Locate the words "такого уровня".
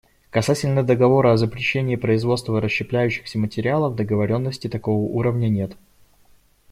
4.67-5.47